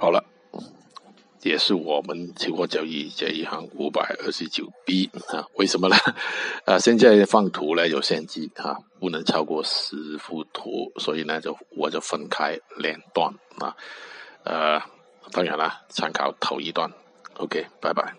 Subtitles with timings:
[0.00, 0.24] 好了，
[1.42, 5.44] 也是我们期货交易这一行五百二十九 B 啊？
[5.54, 5.96] 为什么呢？
[6.64, 13.74] 啊，现在放图呢有限制啊，不能超过十幅图，所以呢就我就分开两段啊，
[14.44, 14.80] 呃，
[15.32, 16.88] 当然了，参考头一段。
[17.34, 18.14] OK，拜拜。